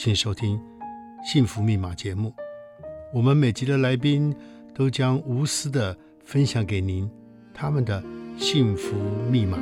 [0.00, 0.56] 请收听
[1.24, 2.32] 《幸福密码》节目，
[3.12, 4.32] 我们每集的来宾
[4.72, 7.10] 都将无私地分享给您
[7.52, 8.00] 他们的
[8.38, 8.94] 幸福
[9.28, 9.58] 密码。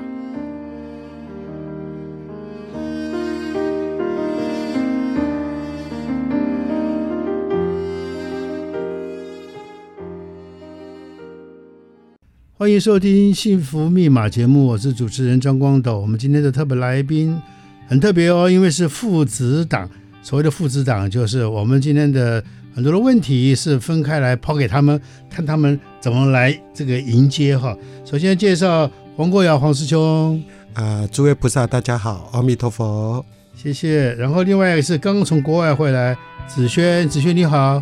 [12.58, 15.98] 欢迎收听《幸福密码》节目，我是主持人张光斗。
[15.98, 17.40] 我们今天的特别来宾
[17.88, 19.88] 很特别哦，因为是父子档。
[20.26, 22.42] 所谓的父子档，就是我们今天的
[22.74, 25.00] 很多的问题是分开来抛给他们，
[25.30, 27.76] 看他们怎么来这个迎接哈。
[28.04, 30.42] 首先介绍黄国尧黄师兄
[30.74, 34.12] 啊，诸位菩萨大家好，阿弥陀佛，谢谢。
[34.14, 37.80] 然后另外一个是刚刚从国外回来，子轩，子轩你好，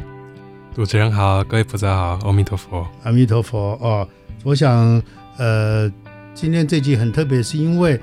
[0.77, 4.07] 主持人好，各位菩萨好，阿弥陀佛，阿弥陀佛哦。
[4.43, 5.03] 我想
[5.39, 5.91] 呃，
[6.35, 7.99] 今天这集很特别，是因为。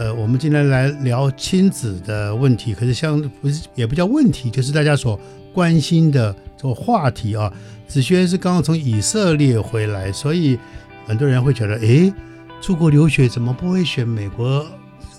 [0.00, 5.20] 呃，我们今天来聊亲子的问题，可是像不是也不叫问题，就是大家所
[5.52, 7.52] 关心的这个话题啊。
[7.86, 10.58] 子轩是刚刚从以色列回来，所以
[11.06, 12.10] 很多人会觉得，诶，
[12.62, 14.64] 出国留学怎么不会选美国、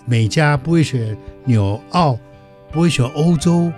[0.03, 2.17] 美加，不会选纽澳，
[2.71, 3.71] 不会选欧洲，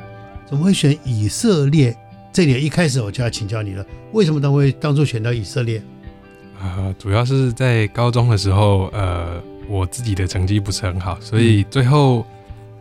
[0.46, 1.94] 怎么会选以色列？
[2.32, 5.84] 这点一开始我就要请教你了，为什么当会当初选到以色列？
[6.62, 9.44] 啊、主要是在高中的时候，呃。
[9.68, 12.26] 我自己的成绩不是很好，所以最后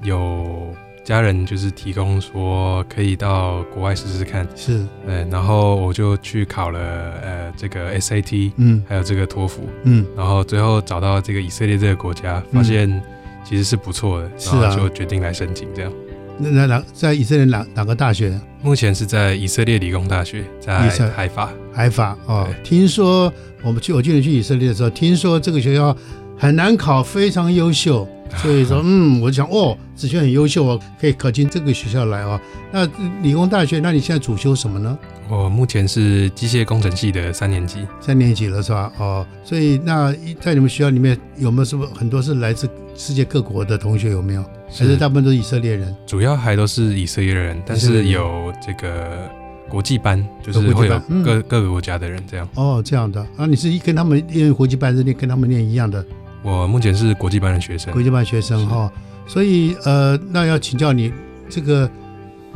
[0.03, 13.03] 有家人就是提供说可以到国外试试看，是，对，然后我就去考了呃这个 SAT，嗯，还有这个托福，嗯，然后最后找到这个以色列这个国家，发现
[13.45, 15.93] 其实是不错的，是后就决定来申请这样。
[16.39, 18.41] 那那哪在以色列哪哪个大学？
[18.63, 22.49] 目前是在以色列理工大学，在海法，海法哦。
[22.63, 25.97] 听说我们去我记得去以色列的时候，听说这个学校。
[26.39, 28.07] 很难考，非常优秀，
[28.39, 32.41] 所以说，嗯，我就想，哦，子轩很优秀哦，可以考进这个学校来哦。
[32.73, 32.87] 那
[33.23, 34.99] 理工大学，那你现在主修什么呢？
[35.29, 38.93] 我目前是机械工程系的三年级，三年级了是吧？
[38.99, 44.11] 哦，所以那在你们学校里面有没有什么很多是来自世界各国的同学？
[44.11, 44.45] 有没有？
[44.69, 45.95] 还是大部分都是以色列人？
[46.07, 49.31] 主要还都是以色列人，但是有这个
[49.69, 52.49] 国际班，就是会有各、嗯、各个国家的人这样。
[52.55, 56.05] 哦，这样的啊，你是跟他们念国际班，是念跟他们念一样的？
[56.43, 58.93] 我目前是国际班的学生，国际班学生哈，
[59.27, 61.13] 所以呃，那要请教你
[61.49, 61.89] 这个，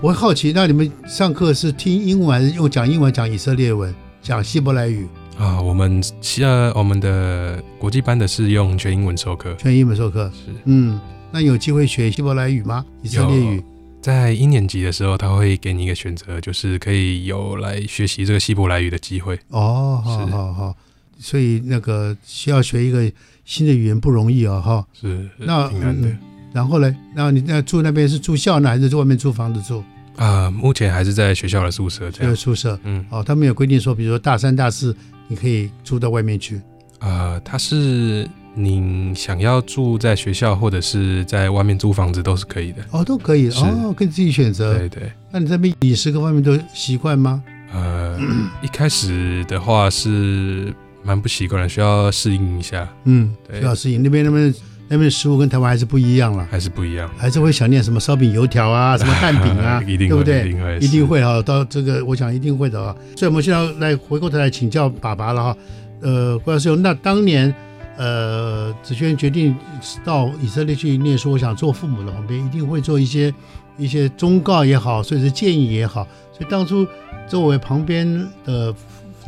[0.01, 5.07] 我会好奇，那你们上课是听英文还是用讲英文讲以色列文，讲希伯来语？
[5.39, 5.61] 啊？
[5.61, 6.03] 我们
[6.41, 10.31] 呃，我们的国际班的是用全英文授课，全英文授课。
[10.35, 10.99] 是，嗯，
[11.31, 12.85] 那有机会学希伯来语吗？
[13.03, 13.63] 以色列语？
[14.03, 19.39] 在一年级的时候，他会给你一个选择，就是可以有来学习这个希伯来语的机会。
[19.49, 20.77] 哦，好好好，
[21.19, 23.11] 所以那个需要学一个。
[23.49, 26.09] 新的语言不容易啊，哈，是，那挺难的。
[26.53, 26.97] 然后呢？
[27.15, 29.85] 那你那住那边是住校呢，还是在外面租房子住？
[30.17, 32.35] 啊，目前还是在学校的宿舍这样。
[32.35, 34.93] 宿舍，嗯，哦，他们有规定说，比如说大三、大四，
[35.29, 36.61] 你可以住到外面去。
[36.99, 42.85] 啊，他是你想要住在学校，或者是在外面租房子都是可以的。
[42.91, 44.77] 哦，都可以哦，可以自己选择。
[44.77, 45.13] 对对。
[45.31, 47.41] 那你在那边饮食各方面都习惯吗？
[47.73, 48.19] 呃，
[48.61, 50.75] 一开始的话是。
[51.07, 52.87] 蛮不习惯的，需要适应一下。
[53.05, 54.03] 嗯，需要适应。
[54.03, 54.53] 那边那边
[54.89, 60.49] 那边的食物跟台湾还是不一样了，还是不一样，还是会想念什么烧饼、油条啊， 什么蛋饼啊，一定，对不对？
[60.49, 61.41] 一定会，一定会哈。
[61.43, 62.95] 到这个，我想一定会的啊。
[63.17, 65.57] 所以我们现在来回过头来请教爸爸了哈。
[66.01, 67.55] 呃，郭老师，那当年
[67.97, 69.57] 呃子轩决定
[70.05, 73.33] 到以色列去念书，我想做父母的旁边一定会做一些
[73.79, 76.07] 一些忠告也好，所以是建议也好。
[76.33, 76.87] 所以当初
[77.27, 78.07] 作为旁边
[78.45, 78.75] 的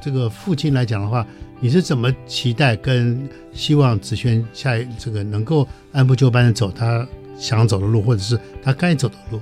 [0.02, 1.24] 这个父亲来讲的话。
[1.60, 7.06] 你是怎么期待跟希望子轩下一这个能够按部就班的走他
[7.38, 9.38] 想走的路，或者是他该走的路？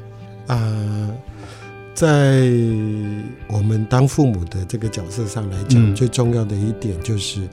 [0.47, 1.17] 啊、呃，
[1.95, 2.49] 在
[3.49, 7.47] 我们当父母的这个角色上来讲，嗯、最重要的一点就是，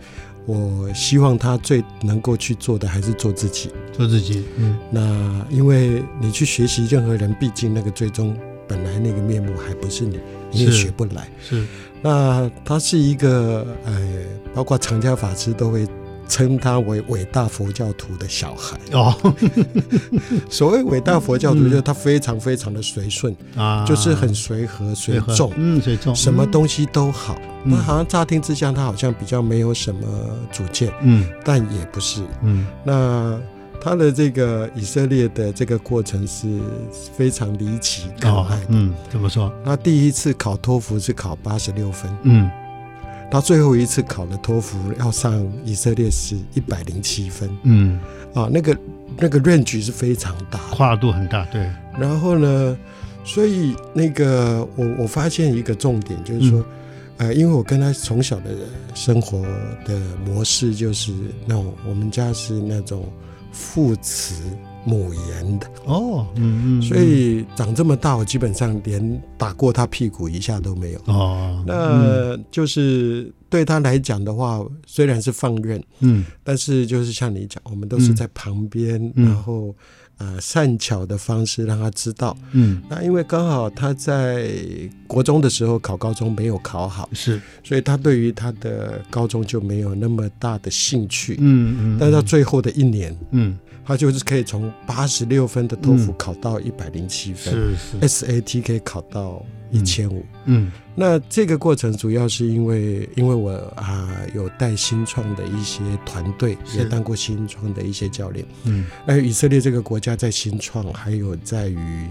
[0.45, 4.44] 我希望他最能够去做的还是做自己，做自己。
[4.57, 8.38] 嗯，那因为你去学习任何人，毕竟那个最终
[8.68, 10.19] 本来那个面目还不是你，
[10.51, 11.27] 你也学不来。
[11.42, 11.62] 是。
[11.62, 11.68] 是
[12.04, 13.94] 那他是一个呃，
[14.54, 15.88] 包括长家法师都会
[16.28, 18.78] 称他为伟大佛教徒的小孩。
[18.92, 19.34] 哦。
[20.50, 27.38] 所谓伟大佛教徒，就是他非常非常的随顺啊，就是很随和随众，嗯，随众，什么东西都好。
[27.64, 30.02] 那、嗯、好像乍听之下，他好像比较没有什么
[30.52, 32.68] 主见，嗯，但也不是，嗯。
[32.84, 33.40] 那
[33.84, 36.48] 他的这个以色列的这个过程是
[37.18, 39.52] 非常离奇的，嗯，怎么说？
[39.66, 42.50] 他第一次考托福是考八十六分，嗯。
[43.32, 48.00] 他最后一次考了托福要上以色列是一百零七分，嗯，
[48.32, 48.78] 啊，那个
[49.18, 51.68] 那个 range 是非常大，跨度很大，对。
[51.98, 52.78] 然后呢，
[53.26, 56.60] 所以那个我我发现一个重点就是说，
[57.18, 58.52] 嗯、呃，因为我跟他从小的
[58.94, 59.42] 生活
[59.84, 61.12] 的模式就是
[61.48, 63.04] 那种，我们家是那种
[63.54, 64.44] 父慈
[64.84, 65.68] 母严的。
[65.86, 71.00] 哦，嗯嗯，所以长这么大，我基本上连打过他屁股一下都没有。
[71.06, 71.64] 哦。
[71.66, 79.74] 那就是对他来讲的话，虽然是放任，嗯，但是就是像你讲，我们都是在旁边，嗯、然后
[80.18, 84.50] 呃善巧的方式让他知道，嗯，那因为刚好他在
[85.07, 93.57] 国中的时候考高中没有考好，是，所以他对于他的高中就没有那么大的兴趣，嗯嗯，但是到最后的一年，嗯。
[93.86, 100.24] 他就是可以从八十六分的托福考到一百零七分，是是，SAT 可以考到一千五。
[100.46, 108.46] 嗯，那这个过程主要是因为，因为我啊有带新创的一些团队，也当过新创的一些教练。
[108.64, 112.08] 嗯，那以色列这个国家在新创，还有在于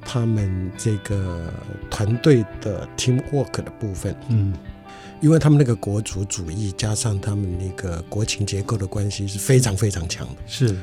[0.00, 1.52] 他们这个
[1.90, 4.14] 团队的 team work 的部分。
[4.28, 4.54] 嗯，
[5.20, 10.34] 因为他们那个国族主义加上他们那个国情结构的关系是非常非常强的。
[10.46, 10.76] 是。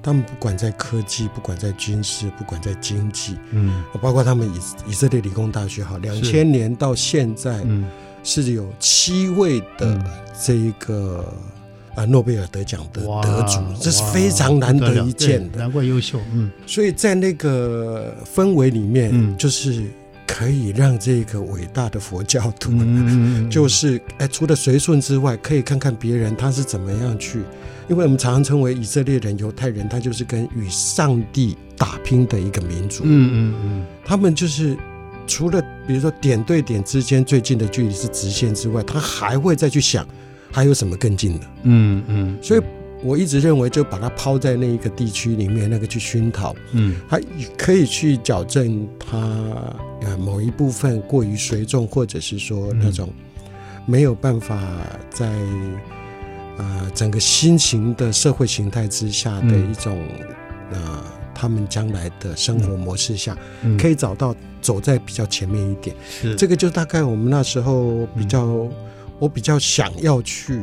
[0.00, 7.84] 他们不管在科技，不管在军事，不管在经济，嗯，包括他们以以色列理工大学，哈，两千年到现在，嗯，
[8.22, 10.02] 是有七位的
[10.40, 11.24] 这一个
[11.96, 19.84] 啊诺贝尔得奖的得主，这是非常难得一见的，难怪优秀，嗯，所以在那个氛围里面，嗯，就是
[20.26, 27.42] 可以让这个伟大的佛教徒，嗯，就是哎，除了随顺之外，可以看看别人他是怎么样去。
[27.88, 33.02] 因为我们常常称为以色列人、犹太人，他就是跟与上帝打拼的一个民族。
[33.06, 34.76] 嗯嗯嗯，他们就是
[35.26, 40.06] 除了比如说点对点之间最近的距离是直线之外，他还会再去想
[40.52, 41.46] 还有什么更近的。
[41.62, 42.60] 嗯嗯，所以
[43.02, 47.18] 我一直认为，就把它抛在那一个地区里面，那个去熏陶，嗯，他
[47.56, 49.18] 可以去矫正他
[50.02, 53.08] 呃某一部分过于随众，或者是说那种
[53.86, 54.60] 没有办法
[55.08, 55.32] 在。
[56.58, 59.96] 呃，整个新型的社会形态之下的一种，
[60.72, 65.94] 嗯、呃，他们将来的生活模式下，嗯、可以找到走在比较前面一点。
[66.10, 68.72] 是这个，就大概我们那时候比较，嗯、
[69.20, 70.60] 我比较想要去，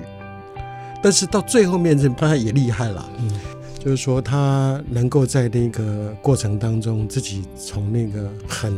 [1.02, 3.10] 但是到最后面，这他也厉害了。
[3.20, 3.32] 嗯，
[3.80, 8.78] 就是说他能够在那个过程当中，自己从那个很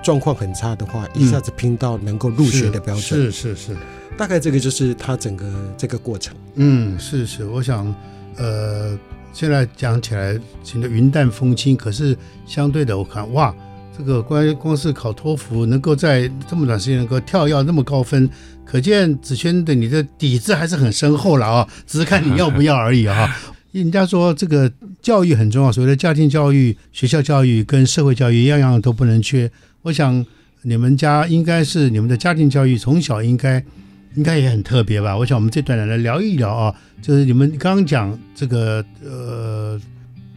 [0.00, 3.02] 状况很差的话，一下子拼到能够入学的标准。
[3.02, 3.76] 是是是。
[4.16, 6.34] 大概这个就是他整个这个过程。
[6.54, 7.92] 嗯，是是，我想，
[8.36, 8.96] 呃，
[9.32, 12.16] 现在讲起来显得云淡风轻，可是
[12.46, 13.52] 相对的，我看哇，
[13.96, 18.28] 这个关于光是考托福能够在这么短时间能够跳要那么高分，
[18.64, 23.34] 可见子轩的你的底子还是很深厚了啊， 只是看你要不要而已啊。
[23.72, 24.70] 人家说这个
[25.00, 29.50] 教育很重要，所谓的家庭教育、学校教育跟社会教育样样都不能缺。
[29.80, 30.24] 我想
[30.60, 33.64] 你们家应该是你们的家庭教育从小应该。
[34.14, 35.16] 应该也很特别吧？
[35.16, 39.80] 我想我们这段来聊一聊啊，就是你们刚刚讲这个呃，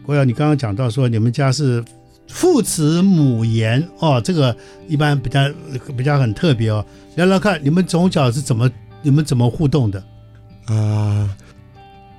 [0.03, 1.84] 郭耀，你刚刚讲到说你们家是
[2.27, 4.55] 父慈母严哦，这个
[4.88, 5.41] 一般比较
[5.98, 6.86] 比较很特别哦。
[7.15, 8.70] 聊聊看，你们从小是怎么
[9.01, 10.03] 你们怎么互动的
[10.65, 11.29] 啊？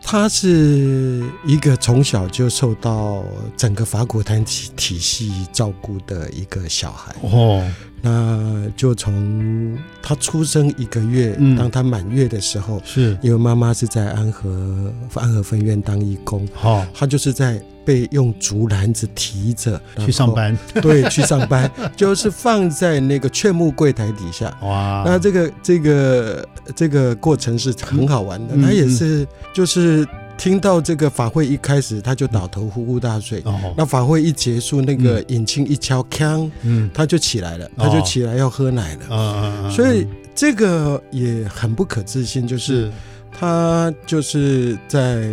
[0.09, 3.25] 他是一个从小就受到
[3.57, 7.13] 整个法国坛体体系照顾的一个小孩。
[7.23, 7.69] 哦，
[8.01, 13.19] 那就从他出生一个月，嗯、当他满月的时候，是。
[13.21, 17.61] 因为妈妈是在安和安和分院当义工，哦，他就是在。
[17.87, 24.53] 被用竹篮子提着去上班， 对，去上班就是放在那个劝募柜台底下。
[24.63, 28.57] 哇，那这个这个这个过程是很好玩的。
[28.57, 29.25] 嗯、他也是
[29.55, 30.05] 就是
[30.37, 33.41] 听到这个法会一开始，他就倒头呼呼大睡。
[33.45, 39.07] 哦，那法会一结束，那个引擎一敲，锵，嗯，他就起来了，他就起来要喝奶了。
[39.11, 42.91] 嗯，所以这个也很不可置信，就是
[43.31, 45.25] 他就是在。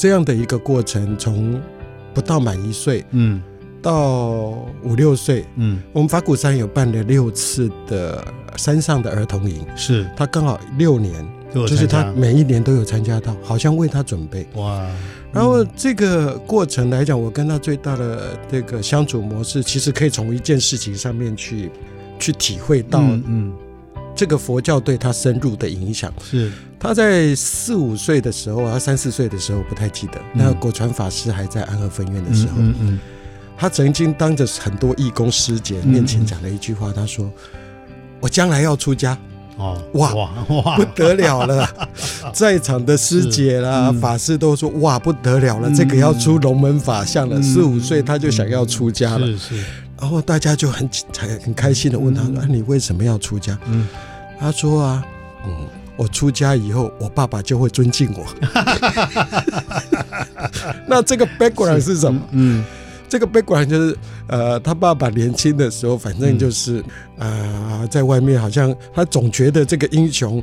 [0.00, 1.60] 这样的一个过程，从
[2.14, 3.38] 不到满一岁，嗯，
[3.82, 8.24] 到五六岁，嗯，我们法鼓山有办了六次的
[8.56, 10.08] 山上的儿童营，是。
[10.16, 11.12] 他刚好六年，
[11.52, 14.46] 就是他每一年都有参加到，好像为他准备。
[14.54, 14.88] 哇。
[15.34, 21.70] 然后这个过程来讲，我跟他最大的这个相处模式，其实可以从一件事情上面去
[22.18, 23.52] 去体会到，嗯，
[24.14, 26.12] 这个佛教对他深入的影响。
[26.22, 32.98] 是他在四五岁的时候啊，三四岁的时候不太记得，那个果传法师还在安和分院的时候，嗯嗯，
[33.56, 37.30] 他曾经当着很多义工师姐面前讲了一句话，他说
[38.20, 39.16] ：“我将来要出家。”
[39.58, 41.68] 哦，哇哇不得了了！
[42.32, 47.42] 在场的师姐啦、嗯、法师都说：“哇，不得了了，嗯、这个要出龙门法相了。
[47.42, 49.64] 四五岁他就想要出家了。”是是。
[50.00, 53.86] 然后大家就很很很开心的问他说：“嗯、你为什么要出家？”嗯，
[54.38, 55.04] 他说：“啊，
[55.46, 58.26] 嗯，我出家以后，我爸爸就会尊敬我。
[60.88, 62.20] ”那这个 background 是什么？
[62.32, 62.64] 嗯。
[63.10, 66.78] 这个 background 就是，呃，他爸爸年轻的时候，反正就是，
[67.18, 70.40] 啊、嗯呃，在外面好像他总觉得这个英雄，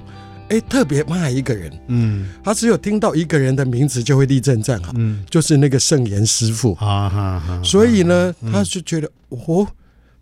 [0.49, 9.67] 哎，特别骂一个人，嗯，他只有听到一个人的名字就会立正站好，嗯，就是那个圣严师傅，啊所以呢，嗯、他就觉得，哦，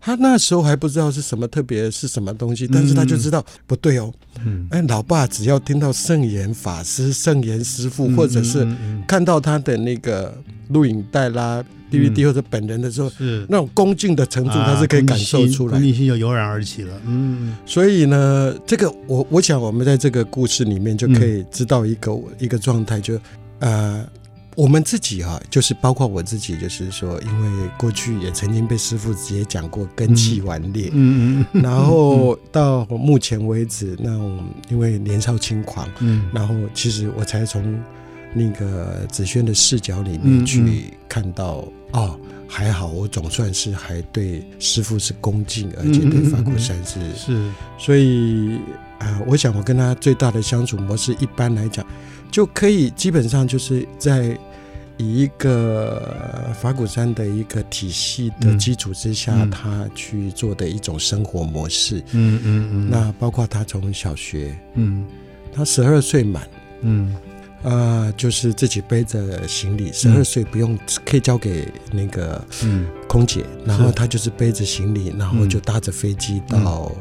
[0.06, 4.12] 他那时候还不知道是什么特别是什么东西，但是他就知道、嗯、不对哦，
[4.44, 8.64] 嗯，哎，老爸只要听到圣严法师、圣严师傅，或者是
[9.04, 10.32] 看到他的那个
[10.68, 11.64] 录影带啦。
[11.88, 13.46] DVD 或者本人的时候，是。
[13.48, 17.00] 那种恭敬的程度，他是可以感受出来，恭敬心就油然而起了。
[17.06, 23.16] 嗯，所以呢，这个我我想，我们在这个故事里面就可以知道一个、嗯、一个状态，就
[23.60, 24.04] 呃，
[24.56, 37.78] 我们自己啊，就是包括我自己，就是说，因为过去也曾经被师傅直接讲过根气顽劣，嗯嗯，然后到目前为止，那我因为年少轻狂，嗯，然后其实我才从。
[38.34, 48.56] 那个子轩的视角里面去看到，哦，还好我总算是还对师傅是恭敬，而且对法鼓山是、嗯嗯、是，所以
[48.98, 51.86] 啊、呃，我想我跟他最大的相处模式，一般来讲，
[52.30, 54.38] 就可以基本上就是在
[54.98, 61.98] 以一个法鼓山的一个体系的基础之下，嗯、他去做的一种生活模式。
[62.12, 62.42] 嗯嗯嗯。
[62.44, 65.04] 嗯嗯那包括他从小学，嗯，
[65.52, 66.48] 他十二岁满，
[66.82, 67.14] 嗯。
[67.62, 72.40] 啊、呃，就是自己背着行李，十二岁不用，可以交给那个
[73.08, 76.92] 空姐，嗯、然后他就是背着行李，然后就搭着飞机到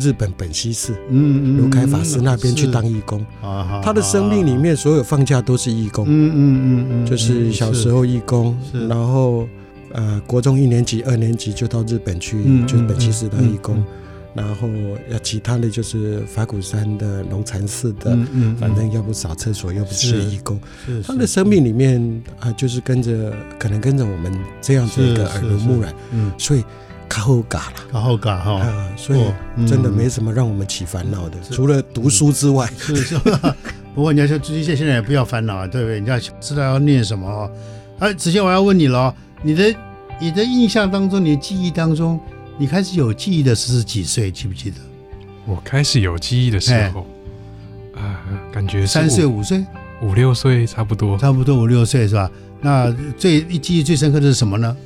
[0.00, 3.18] 日本本溪寺，嗯嗯，开法师那边去当义工。
[3.20, 3.26] 是
[3.82, 8.56] 他的生命里面所有放假都是义工，嗯嗯嗯嗯，就是小时候义工，
[8.88, 9.48] 然后
[9.92, 13.82] 呃，国中一年级、二年级就到日本去，就是本溪寺当义工。
[14.34, 14.68] 然后
[15.10, 20.60] 要其他的就是法鼓山的龙禅寺的，嗯嗯，反正要不扫厕所，要不是义工。
[20.86, 26.68] 是他的生命里面啊，就是跟着，可能跟着我们这样子一个耳濡目染，嗯，所以卡
[27.18, 29.20] 后嘎了，卡后嘎哈，所以
[29.66, 32.70] 真的没什么让我们起烦恼的，除了读书之外。
[32.78, 33.18] 是是。
[33.94, 36.00] 不过你要说朱现在也不要烦恼啊，对不对？
[36.00, 37.50] 你要知道要念什么啊？
[37.98, 39.74] 哎，子健我要问你了，你的
[40.20, 42.18] 你的印象当中，你的记忆当中。
[42.60, 44.32] 你开始有记忆的是几岁？
[44.32, 44.76] 记不记得？
[45.46, 47.06] 我开始有记忆的时候，
[47.94, 48.18] 啊，
[48.52, 49.64] 感觉三岁、五岁、
[50.02, 52.30] 五六岁差不多，差不多五六岁是吧？
[52.60, 54.76] 那最记忆最深刻的是什么呢？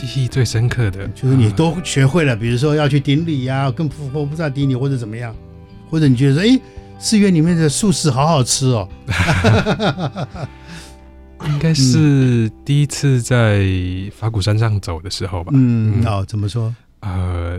[0.00, 5.34] 记忆最深刻的就是你都学会了，比如说要去顶礼呀，跟佛菩萨顶礼或者怎么样，
[5.90, 6.60] 或者你觉得说，哎，
[7.00, 8.88] 寺院里面的素食好好吃哦。
[11.46, 13.64] 应该是第一次在
[14.16, 15.50] 法鼓山上走的时候吧。
[15.54, 16.72] 嗯，哦，怎么说？
[17.00, 17.58] 呃，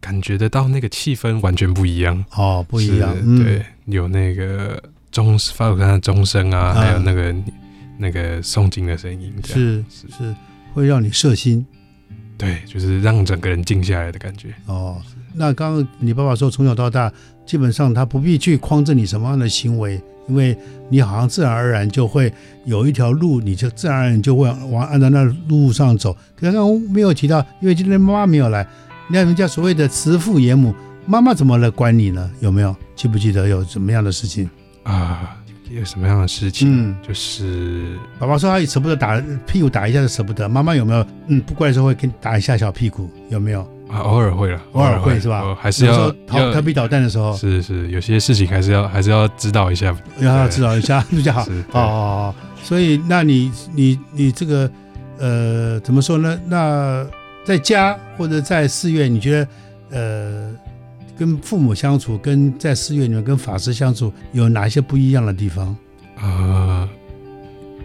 [0.00, 2.24] 感觉得到那个气氛完全不一样。
[2.36, 3.12] 哦，不一样，
[3.42, 7.34] 对，有那个钟法鼓山的钟声啊，还有那个
[7.98, 10.06] 那个诵经的声音，是是。
[10.16, 10.34] 是，
[10.74, 11.64] 会让你摄心，
[12.36, 14.52] 对，就是让整个人静下来的感觉。
[14.66, 15.00] 哦，
[15.32, 17.10] 那刚刚你爸爸说，从小到大，
[17.46, 20.56] 基本上他不必去框着你什么样的行为，因为
[20.88, 22.32] 你好像自然而然就会
[22.64, 26.16] 有一条路，你就自然而然就会往按照那路上走。
[26.36, 28.66] 刚刚没有提到，因为今天妈妈没有来，
[29.08, 30.74] 那人家所谓的慈父严母，
[31.06, 32.28] 妈妈怎么来管你呢？
[32.40, 34.50] 有没有记不记得有什么样的事情
[34.82, 35.36] 啊？
[35.74, 36.68] 有什么样的事情？
[36.70, 41.06] 嗯，就是爸爸说他也舍不得打屁股打一下就舍不得，妈妈有没有？
[41.28, 43.60] 嗯，不乖的时候会给你打一下小屁股，有没有？
[43.88, 45.54] 啊，偶尔会了，偶尔会是吧？
[45.60, 51.42] 还是要调调皮捣蛋的时候，是是，有些事情还是要还是要知道一下，要知道一下 比较好。
[51.72, 54.70] 哦哦，所以那你你你这个
[55.18, 56.40] 呃怎么说呢？
[56.46, 57.06] 那
[57.44, 59.48] 在家或者在寺院，你觉得
[59.90, 60.50] 呃
[61.18, 65.76] 跟父母相处，跟在寺院里面跟法师相处有哪些不一样的地方？
[66.22, 66.88] 呃，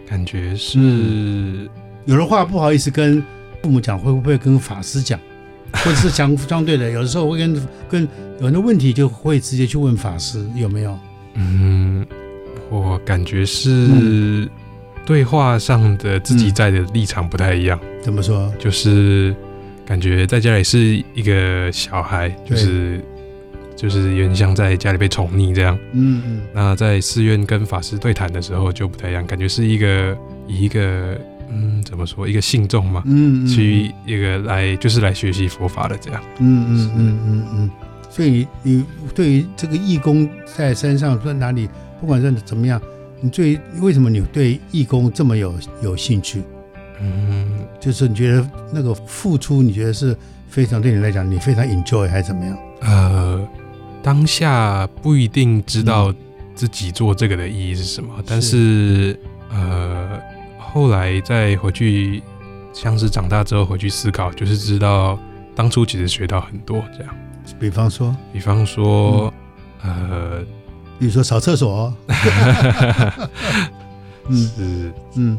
[0.08, 1.68] 感觉是
[2.06, 3.22] 有的话不好意思跟
[3.62, 5.18] 父母讲，会不会跟法师讲？
[5.72, 8.08] 或者是相相对的，有的时候会跟跟
[8.40, 10.98] 有的问题就会直接去问法师有没有？
[11.34, 12.04] 嗯，
[12.68, 14.48] 我感觉是
[15.06, 17.78] 对话上的自己在的立场不太一样。
[18.02, 18.52] 怎么说？
[18.58, 19.32] 就是
[19.86, 23.00] 感觉在家里是一个小孩，就是
[23.80, 25.78] 就是有点像在家里被宠溺这样。
[25.92, 26.42] 嗯嗯。
[26.52, 30.14] 那在寺院跟法师对谈的时候就不太一样，感觉是一个
[30.46, 31.18] 以一个
[31.48, 36.22] 嗯怎么说一个信众嘛，嗯，去一个来就是来学习佛法的这样。
[36.40, 37.70] 嗯嗯嗯嗯嗯。
[38.10, 38.84] 所以你
[39.14, 41.66] 对于这个义工在山上在哪里，
[42.00, 42.78] 不管是怎么样，
[43.18, 46.42] 你最为什么你对义工这么有有兴趣？
[47.00, 47.48] 嗯，
[47.80, 50.14] 就是你觉得那个付出，你觉得是
[50.50, 52.58] 非常对你来讲，你非常 enjoy 还是怎么样？
[52.82, 53.48] 呃，
[54.02, 56.12] 当下不一定知道
[56.54, 60.20] 自己做这个的意义是什么，嗯、但是，是呃，
[60.58, 62.22] 后来再回去，
[62.72, 65.18] 像是长大之后回去思考，就是知道
[65.54, 67.14] 当初其实学到很多这样。
[67.58, 69.32] 比方说，比方说，
[69.82, 70.40] 嗯、呃，
[70.98, 71.92] 比如说扫厕所，
[74.28, 74.36] 嗯。
[74.36, 74.92] 是。
[75.16, 75.38] 嗯，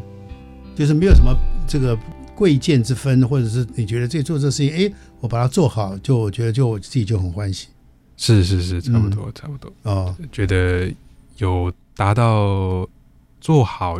[0.76, 1.34] 就是没有什么
[1.66, 1.98] 这个
[2.34, 7.68] 贵贱之分，或者是你觉得自己做这事情，哎，我把它做好，就我觉得就我自己就很欢喜。
[8.16, 10.92] 是是是，差不多、嗯、差不多哦，觉得
[11.38, 12.88] 有达到
[13.40, 13.98] 做好。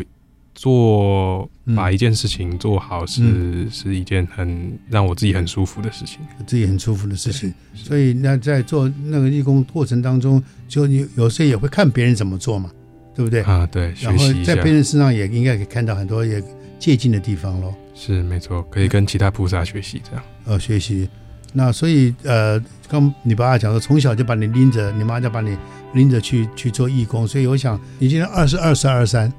[0.54, 7.52] 做把一件事情做好是、嗯、是一件很让我自己很舒服的事情，自己很舒服的事情。
[7.74, 12.70] 所以那在做那个义工过程当中，就你有时候也会看别人怎么做嘛，
[13.14, 13.40] 对不对？
[13.42, 13.94] 啊，对。
[13.98, 16.40] 然后在别人身上也应该可以看到很多也
[16.78, 17.74] 借鉴的地方喽。
[17.94, 20.22] 是没错，可以跟其他菩萨学习这样。
[20.44, 21.08] 呃，学习。
[21.52, 25.56] 那所以呃，刚你爸爸讲说，从小就把你拎着，你妈就把你
[25.94, 27.26] 拎着去去做义工。
[27.28, 29.32] 所以我想，你今年二十二、十二、三。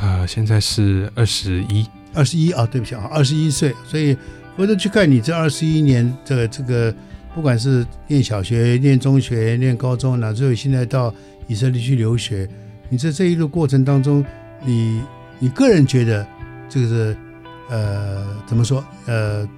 [0.00, 3.74] 呃，现在是二十一，二十一啊，对不起啊，二十一岁。
[3.86, 4.16] 所以
[4.56, 6.94] 回头去看你这二十一年的这个，
[7.34, 11.14] 不管是念小学、念中学、念高中，乃至于现在到
[11.46, 12.48] 以色列去留学，
[12.88, 14.24] 你在这一路过程当中，
[14.64, 15.00] 你
[15.38, 16.26] 你个人觉得
[16.68, 17.16] 这个是
[17.70, 18.84] 呃怎么说？
[19.06, 19.48] 呃，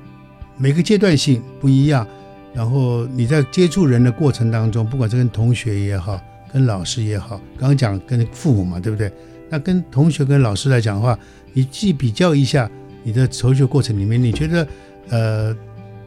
[0.56, 2.06] 每个阶段性不一样。
[2.54, 6.18] 然后你在接触人的过程当中，不管是跟同学也好，
[6.50, 9.12] 跟老师也好，刚刚讲跟父母嘛，对不对？
[9.50, 11.18] 那跟同学跟老师来讲的话，
[11.52, 12.70] 你既比较一下
[13.02, 14.66] 你的求学过程里面，你觉得
[15.10, 15.56] 呃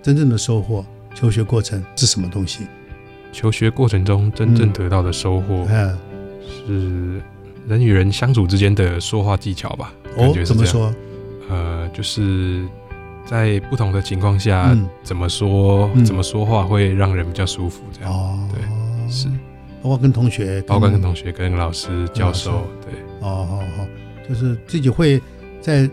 [0.02, 0.84] 真正的收获，
[1.14, 2.66] 求学过程是什么东西？
[3.32, 5.98] 求学过程中真正得到的收获，嗯，
[6.48, 7.22] 是
[7.68, 9.94] 人与人相处之间的说话技巧吧？
[10.18, 10.92] 哦，怎么说？
[11.48, 12.66] 呃，就是
[13.30, 18.12] 在不同的情况下，怎么说怎么说话会让人比较舒服，这样。
[18.12, 19.28] 哦，对，是。
[19.84, 23.00] 包括跟同学，包括跟同学、跟老师、教授，对。
[23.22, 23.88] 哦，好好，
[24.28, 25.22] 就是自己会
[25.62, 25.88] 在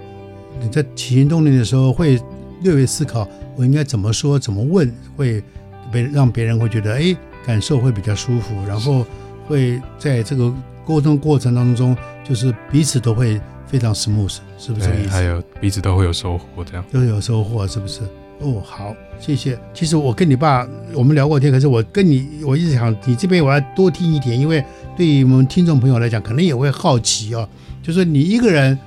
[0.61, 2.19] 你在起心动念的时候，会
[2.63, 5.43] 略微思考，我应该怎么说、怎么问，会
[5.93, 9.05] 被让别人会觉得，哎，感受会比较舒服，然后
[9.47, 10.51] 会在这个
[10.87, 11.95] 沟通过程当中，
[12.25, 15.11] 就是彼此都会非常 smooth，是不是这个意思？
[15.11, 18.01] 还有彼此都会有收获，这样都有收获，是不是？
[18.39, 19.59] 哦，好，谢谢。
[19.73, 24.63] 其实我跟你爸我们聊过天，可是我跟你我一直想，你这边我要多听一点，因为
[24.97, 27.49] 对于我们听众朋友来讲，可能也会好奇哦。
[27.83, 28.79] 就是你一个人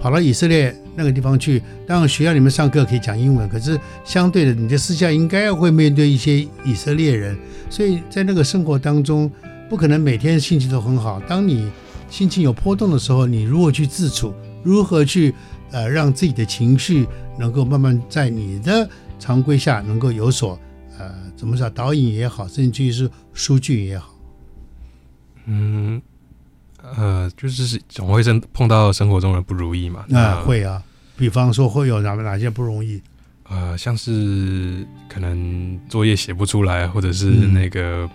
[0.00, 7.36] 跑到以色列那个地方去，当然学校里面上课可以讲英文，可是相对的，你的私下应该要会面对一些以色列人，
[7.68, 9.30] 所以在那个生活当中，
[9.68, 11.20] 不可能每天心情都很好。
[11.28, 11.70] 当你
[12.14, 14.32] 心情有波动的时候，你如何去自处？
[14.62, 15.34] 如何去？
[15.72, 17.04] 呃，让自己的情绪
[17.36, 20.56] 能够慢慢在你的常规下能够有所
[20.96, 24.14] 呃，怎么说导引也好，甚至于是数据也好。
[25.46, 26.00] 嗯，
[26.80, 30.04] 呃，就是总会生碰到生活中的不如意嘛。
[30.06, 30.80] 那会啊，
[31.16, 33.02] 比方说会有哪哪些不容易？
[33.48, 38.08] 呃，像是可能作业写不出来，或者是那个。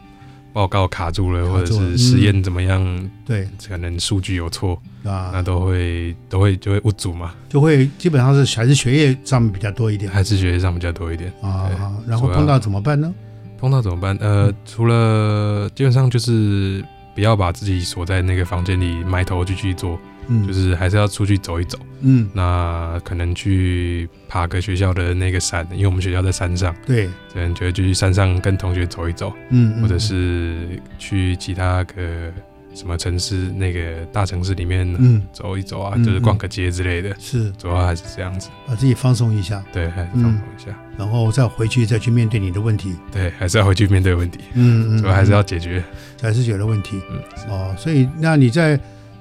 [0.59, 2.83] 嗯报告卡住了，或者是实验怎么样？
[2.83, 11.71] 嗯、对，可能数据有错啊，那都会都会就会误阻嘛，就会基本上是还是学业上面比较多一点，还是学业上比较多一点啊。
[12.05, 13.13] 然后碰到怎么办呢？
[13.57, 14.17] 碰到怎么办？
[14.19, 16.83] 呃，嗯、除了基本上就是
[17.15, 19.97] 不要把自己锁在那个房间里埋头就去做。
[20.29, 21.77] 嗯，就是还是要出去走一走。
[22.01, 26.73] 嗯，那可能去爬个学校的那个山，因为我们学校在山上。
[26.85, 29.33] 对，可能就会去山上跟同学走一走。
[29.49, 32.31] 嗯，或者是去其他个
[32.73, 37.13] 什么城市，那个大城市里面嗯走一走啊，就是逛个街之类的。
[37.19, 39.61] 是，主要还是这样子，把自己放松一下。
[39.73, 42.95] 对，还是放松一下，然后再回去再去面对你的问题。
[43.11, 44.39] 对，还是要回去面对问题。
[44.53, 45.83] 嗯嗯，主要还是要解决，
[46.21, 47.01] 还是解决问题。
[47.11, 48.79] 嗯，哦，所以那你在。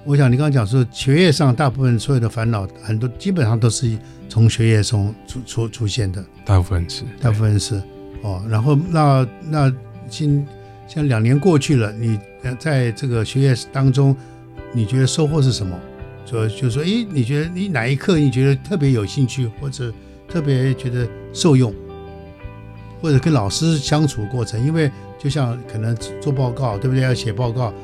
[0.09, 3.95] 我想你刚刚讲说，学业上大部分所有的烦恼，很多基本上都是
[4.27, 6.25] 从学业中出出出现的。
[6.47, 7.75] 大部分是，大部分是。
[8.23, 9.75] 哦，然后那那
[10.09, 10.47] 今
[10.87, 12.19] 像两年过去了，你
[12.59, 14.17] 在这个学业当中，
[14.73, 15.79] 你觉得收获是什么？
[16.25, 19.93] 就就说，诶，你觉得你哪一刻你觉得特别有兴趣，或者
[20.27, 21.71] 特别觉得受用，
[23.03, 24.65] 或者跟老师相处过程？
[24.67, 27.05] 因为就像可能做报告，对不对？
[27.05, 27.75] 要写报告，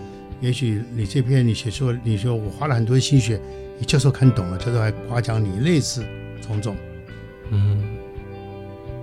[0.44, 3.40] 也许你这篇你写说，你说我花了很多心血，
[3.78, 6.04] 你教授看懂了，教授还夸奖你，类似
[6.46, 6.76] 种种。
[7.50, 7.82] 嗯，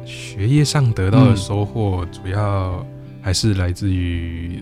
[0.06, 2.86] 学业上得到的收获，主要
[3.24, 4.62] 还是来自于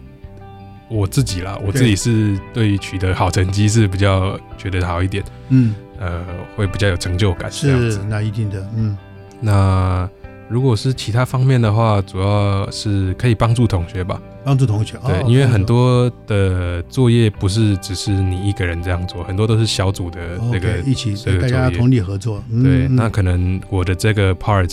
[0.90, 1.60] 我自己啦。
[1.66, 7.52] 我自己是对于取得好成绩是比较觉得好一点，嗯，呃，会比较有成就感。
[7.52, 8.98] 是，那一定的，嗯，
[9.42, 10.10] 那。
[10.50, 14.20] 如果是其他方面的话，主要是可以帮助同学吧。
[14.44, 20.20] 帮助同学，对，哦、因为很多的作业不是只是你一个人这样做，很多都是小组的
[20.52, 22.42] 那个、哦 okay, 一起，大家同力合作。
[22.50, 24.68] 嗯、对，那可能我的这个 part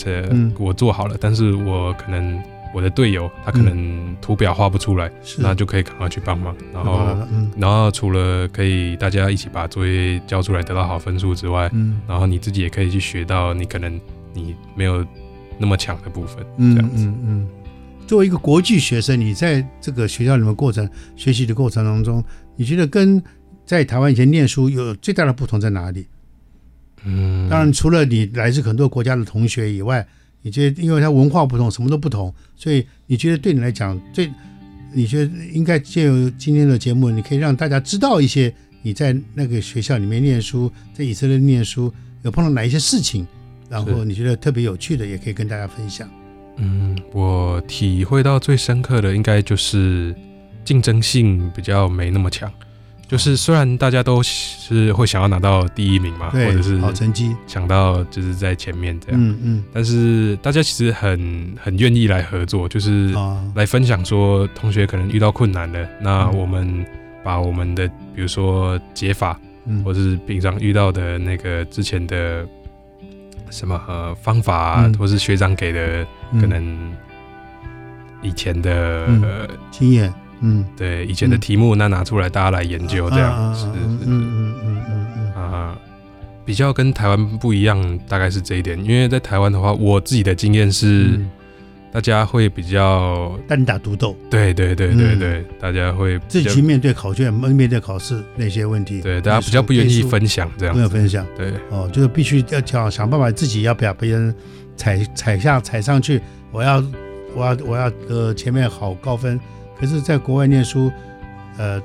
[0.57, 2.41] 我做好了，嗯、但是我可能
[2.73, 6.55] 我的队友他可能图表画不出来，嗯、那就可以赶快去帮忙。
[6.73, 6.99] 然后，
[7.31, 13.99] 嗯、然后除了可以大家一起把作业交出来得到好分数之外，嗯，然后你自己也可以去学到你可能
[14.33, 15.05] 你没有。
[15.57, 17.47] 那么强的部分，嗯嗯嗯。
[18.07, 22.23] 作为一个国际学生，你在这个学校里面过程学习的过程当中，
[22.55, 23.21] 你觉得跟
[23.65, 26.07] 在台湾以前念书有最大的不同在哪里？
[27.03, 30.07] 嗯，当然除了你来自很多国家的同学以外，
[30.41, 34.31] 你觉得因为他文化不同，什么都不同，所以你觉得对你来讲，最
[34.93, 43.27] 你觉得应该借由今天的节目，你可以让大家知道一些你在那个学校里面念书，在以色列念书有碰到哪一些事情。
[43.69, 46.09] 然后你觉得特别有趣的，也可以跟大家分享。
[46.57, 50.15] 嗯，我体会到最深刻的，应该就是
[50.63, 52.51] 竞争性比较没那么强。
[53.07, 59.21] 就是虽然大家都是会想要拿到第一名嘛，或者是好成绩，想到就是在前面这样。
[59.21, 59.63] 嗯嗯。
[59.71, 63.13] 但是大家其实很很愿意来合作，就是
[63.53, 66.85] 来分享说同学可能遇到困难了，那我们
[67.23, 72.47] 把我们的比如说解法，嗯，或者是平常遇到的那个之前的。
[73.49, 76.05] 什么呃方法啊，嗯、或是学长给的
[76.39, 76.91] 可能
[78.21, 79.21] 以前的、嗯。
[79.21, 85.33] 呃、经验，嗯，对以前的题目，那拿出来大家来研究这样，是是是，嗯嗯嗯嗯嗯。
[85.33, 85.77] 啊，
[86.45, 91.17] 比较跟台湾不一样，大概是这一点，因为在台湾的话，我自己的经验是。
[91.17, 91.29] 嗯
[91.89, 99.01] 大家会比较单打独斗，对对对对对，大家会自己去面对考卷，面对考试那些问题。
[99.01, 101.25] 对，大家比较不愿意分享这样，不愿意分享。
[101.35, 104.35] 对，哦，就是必须要想想办法，自己要不要别人
[104.75, 106.21] 踩踩下踩上去。
[106.51, 106.83] 我要
[107.33, 109.39] 我要我要呃前面好高分，
[109.79, 110.91] 可是在国外念书，
[111.57, 111.81] 呃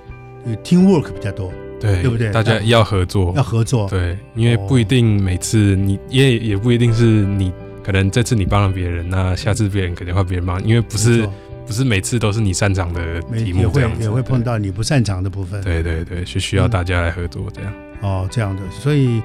[0.64, 2.30] ，teamwork 比较多，对，对不对？
[2.32, 3.88] 大家要合作，要合作。
[3.88, 7.52] 对，因为不一定每次你也也不一定是你。
[7.84, 11.28] 可能这次你帮了别人，那下次别人肯定会别人帮，因为不是
[11.66, 15.62] 不是每次都是你擅长的题目也会，也会碰到你不擅长的部分。
[15.62, 17.72] 对对对，是需要大家来合作这样。
[18.00, 19.20] 哦，这样的，所以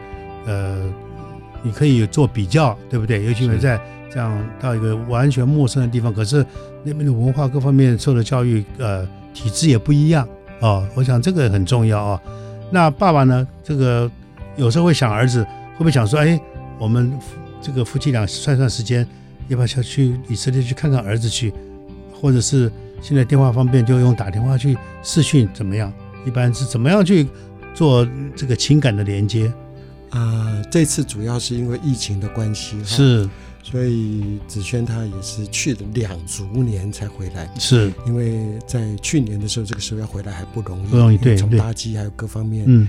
[0.45, 0.91] 呃，
[1.61, 3.23] 你可以做比较，对不对？
[3.25, 3.79] 尤其是在
[4.11, 6.45] 这样到一个完全陌生的地方，可是
[6.83, 10.27] 那边的文化各方面受的教育，呃，体制也不一样
[10.61, 10.87] 哦。
[10.95, 12.21] 我想这个很重要啊。
[12.71, 13.47] 那爸爸呢？
[13.63, 14.09] 这个
[14.55, 15.43] 有时候会想儿子，
[15.73, 16.39] 会不会想说，哎，
[16.79, 17.11] 我们。
[17.61, 19.07] 这个夫妻俩算算时间，
[19.47, 21.53] 要不要去以色列去看看儿子去，
[22.13, 25.91] 或者是现在电话方便，就用打电话去视讯怎么样？
[26.25, 27.27] 一般是怎么样去
[27.73, 29.47] 做这个情感的连接？
[30.09, 33.29] 啊、呃，这次主要是因为疫情的关系，是，
[33.63, 42.87] 所以子轩他也是去了两足年才回来，是因为在去年的时候，这个时候要回来还不容易，不容易，对，从搭机还有各方面，嗯。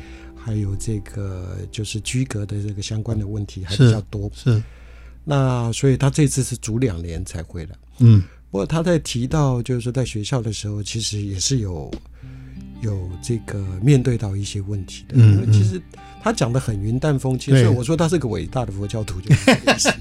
[0.48, 4.62] 还有这个就是居格的这个相关的问题还比较多，是，是。
[5.22, 8.22] 那所以他这次是足两年才回来，嗯。
[8.50, 11.92] 不过他在提到就是说在学校的时候，其实也是有
[12.80, 15.78] 有这个面对到一些问题的，嗯，因为其实
[16.22, 19.92] 他讲的很云淡风轻，所以我说他是个伟大的佛教徒就是。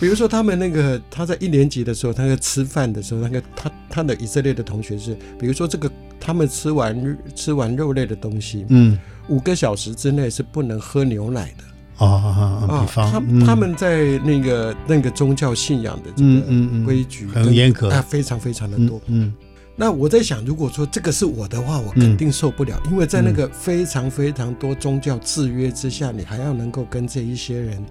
[0.00, 5.88] 比如说他们那个他在一年级的时候，他在吃饭的时候，那个他他的以色列的同学是，比如说这个
[6.26, 8.98] 他们吃完吃完肉类的东西，嗯。
[9.28, 12.80] 五个小时之内是不能喝牛奶的啊啊！
[12.80, 19.00] 比方，他他们在那个那个宗教信仰的这个规矩很严格，啊，非常非常的多。
[19.06, 19.34] 嗯，
[19.74, 27.84] 那我在想，如果说这个是我的话，我肯定受不了，因为在那个非常非常多宗教制约之下，你还要能够跟这一些人，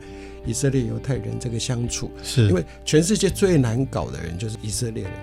[0.46, 2.48] 以色列犹太人这个相处，是。
[2.48, 5.14] 因为全世界最难搞的人就是以色列人，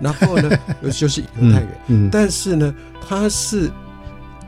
[0.00, 0.50] 然后呢，
[0.92, 2.74] 就是犹太人，嗯，但是呢，
[3.06, 3.70] 他是。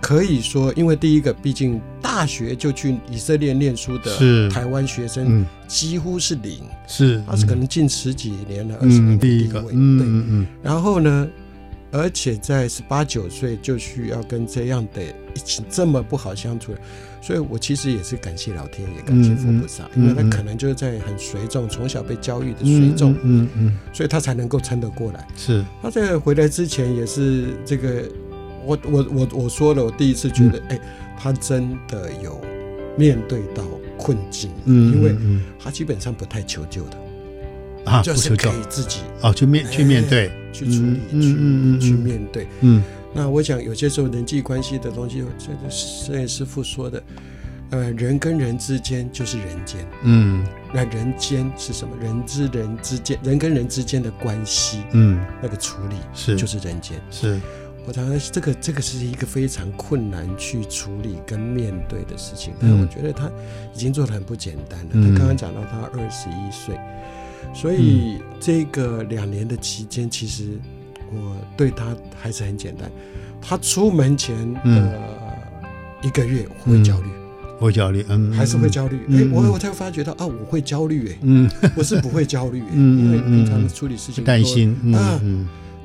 [0.02, 10.46] 可以说，因为第一个，毕竟大学就去以色列念书的台湾学生几乎是零，是，他是可能近十几年了，二十年第一个，对，嗯嗯。
[10.62, 11.28] 然后呢，
[11.92, 15.02] 而且在十八九岁就需要跟这样的
[15.34, 16.72] 一起这么不好相处，
[17.20, 25.26] 所以我其实也是感谢老天，也感谢佛菩萨，因为他可能就是在很随众，从小被教育的随众，嗯嗯，所以他才能够撑得过来。
[25.36, 25.64] 是。
[25.82, 28.04] 他在回来之前也是这个，
[28.64, 30.80] 我我我我说了，我第一次觉得，哎，
[31.18, 32.40] 他真的有
[32.96, 33.62] 面对到
[33.98, 35.14] 困境，嗯，因为
[35.58, 36.96] 他基本上不太求救的。
[37.86, 42.46] 啊，就是可以自己哦，去面去面对，去处理，去去面对。
[42.60, 47.02] 嗯，那我想有些时候人际关系的东西，这个摄影师傅说的，
[47.70, 49.86] 呃，人跟人之间就是人间。
[50.02, 51.96] 嗯，那人间是什么？
[52.00, 57.00] 人之人之间，人跟人之间的关系，嗯，那个处理是就是人间。
[57.10, 57.40] 是，
[57.86, 62.54] 我常常这个这个是一个非常困难去处理跟面对的事情。
[62.60, 63.30] 但我觉得他
[63.74, 64.90] 已经做的很不简单了。
[64.92, 66.78] 他刚刚讲到他二十一岁。
[67.52, 70.56] 所以这个两年的期间，其实
[71.12, 72.90] 我对他还是很简单。
[73.40, 75.00] 他出门前的
[76.02, 77.08] 一个月会焦虑，
[77.58, 79.00] 会焦虑，嗯，还是会焦虑。
[79.10, 85.20] 哎，我我才发觉到啊，我会焦虑，哎，嗯，我是不会焦虑， 因为平常的处理事情担心啊。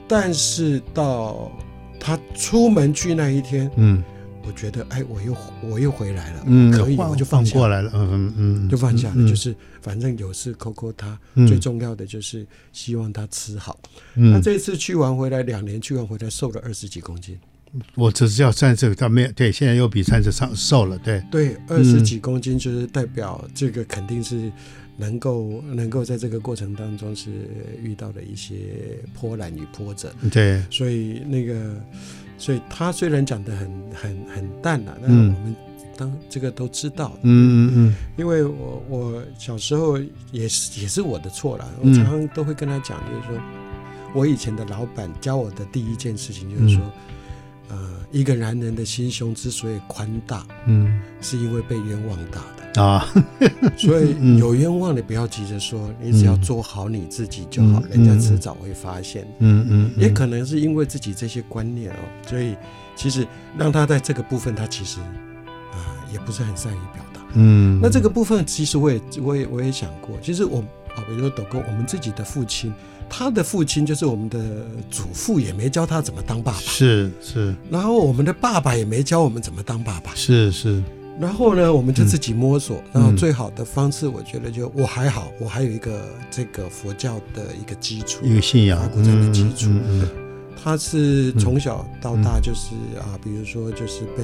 [0.08, 1.52] 但是到
[2.00, 4.04] 他出门去那一天，嗯。
[4.48, 13.80] 我觉得，哎，我又我又回来了，嗯，可以，我就放过来了，嗯嗯嗯，就放下了，就是反正有事扣扣他，最重要的就是希望他吃好。
[14.14, 17.38] 那这次去完回来，两年去完回来，瘦了二十几公斤。
[17.96, 21.22] 我只是要三十，他没有，对，现在又比三十上瘦了，对。
[21.32, 24.52] 对，二十几公斤就是代表这个肯定是
[24.98, 27.30] 能够能够在这个过程当中是
[27.84, 28.56] 遇到了一些
[29.20, 31.76] 波澜与波折，对，所以那个。
[32.38, 35.56] 所以他虽然讲的很很很淡了，但是我们
[35.98, 39.98] 当这个都知道，嗯嗯嗯，因为我我小时候
[40.32, 43.44] 也是也是我的错了，我常常都会跟他讲，就是说
[44.14, 46.84] 我以前的老板教我的第一件事情就是说，
[47.70, 47.78] 呃，
[48.12, 52.82] 一个男人的心胸之所以宽大，嗯，是因为被冤枉大的。
[52.82, 53.08] 啊，
[53.78, 59.26] 所以有冤枉你不要急着说，你只要做好你自己就好，人家迟早会发现。
[59.40, 62.56] 嗯嗯，也可能是因为自己这些观念哦，所以
[62.96, 63.26] 其实
[63.58, 65.00] 让他在这个部分，他其实
[65.72, 67.22] 啊也不是很善于表达。
[67.36, 70.60] 嗯，那这个部分其实我也我也我也想过，其实我
[70.96, 72.74] 啊，比如说抖哥，我们自己的父亲，
[73.10, 74.40] 他的父亲就是我们的
[74.90, 76.60] 祖父，也没教他怎么当爸爸。
[76.60, 80.12] 是是，然后我们的爸爸也没教我们怎么当爸爸。
[80.16, 80.84] 是是。
[81.18, 82.84] 然后呢，我们就自己摸索。
[82.92, 89.70] 然后最好的方式，我觉得就我还好，我还有一个这个佛教的一个基础，一个信仰，古镇的基础。
[90.62, 94.24] 他是从小到大就是啊，比如说就是被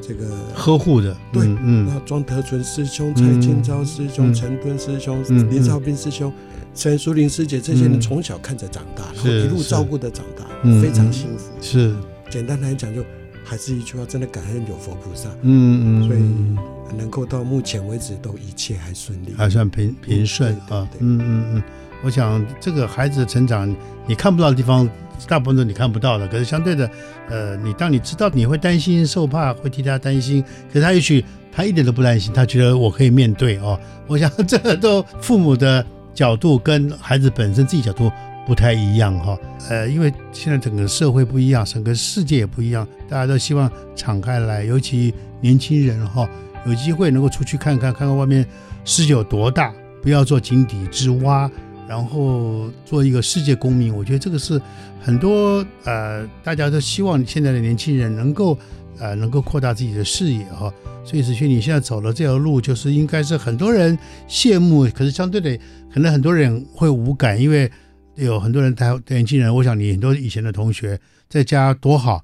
[0.00, 1.86] 这个呵护的，对，嗯。
[1.86, 6.32] 然后庄德纯师兄、蔡金昭师兄、陈敦师兄、林少斌师兄、
[6.74, 10.44] 陈淑玲师姐这些人从小看着长大，然后一路照顾的长大，
[10.80, 11.52] 非常幸福。
[11.60, 11.94] 是，
[12.30, 13.04] 简单来讲就。
[13.46, 21.62] 还是一句话，真的感恩有佛菩萨，嗯嗯，所以能够到目前为止都一切还顺利，还算平平顺啊，嗯嗯嗯。
[22.02, 23.68] 我想这个孩子的成长，
[24.06, 24.88] 你看不到的地方，
[25.28, 26.26] 大部分都你看不到的。
[26.26, 26.90] 可是相对的，
[27.28, 33.78] 呃，你当你知道你会担心受怕，会替他担心，可是他也许他一点都不担心，他觉得我可以面对哦。
[34.06, 35.84] 我想这个都父母的
[36.14, 38.10] 角度跟孩子本身自己角度。
[38.46, 39.38] 不太一样哈，
[39.70, 46.28] 呃，因为现在整个社会不一样，整个世界也不一样，大家都希望敞开来，尤其年轻人哈，
[46.66, 48.46] 有机会能够出去看看，看看外面
[48.84, 49.72] 世界有多大，
[50.02, 51.50] 不要做井底之蛙，
[51.88, 53.96] 然后做一个世界公民。
[53.96, 54.60] 我觉得这个是
[55.00, 58.58] 很多呃，大家都希望现在的年轻人能够
[58.98, 60.72] 呃，能够扩大自己的视野哈。
[61.04, 65.58] 所以子轩，你现在走了这条路，就是应该是很多人羡慕，可是相对的，
[65.92, 67.70] 可能很多人会无感，因为。
[68.16, 72.22] 有很多人，台年轻人，我想你很多以前的同学在家多好，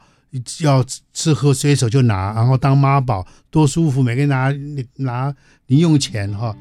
[0.60, 4.54] 要吃喝随手就拿，然后当妈宝多舒服，每个人拿
[4.98, 5.34] 拿
[5.66, 6.56] 零用钱哈，